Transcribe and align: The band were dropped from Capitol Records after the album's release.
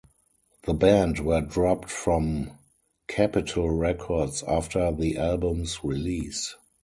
The 0.63 0.73
band 0.73 1.19
were 1.19 1.41
dropped 1.41 1.91
from 1.91 2.53
Capitol 3.07 3.69
Records 3.69 4.41
after 4.47 4.91
the 4.91 5.15
album's 5.19 5.83
release. 5.83 6.55